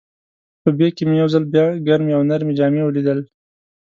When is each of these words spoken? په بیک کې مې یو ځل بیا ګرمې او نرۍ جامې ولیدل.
په 0.61 0.69
بیک 0.77 0.93
کې 0.97 1.03
مې 1.07 1.15
یو 1.21 1.27
ځل 1.33 1.43
بیا 1.53 1.65
ګرمې 1.87 2.13
او 2.17 2.23
نرۍ 2.29 2.53
جامې 2.59 2.81
ولیدل. 2.85 3.19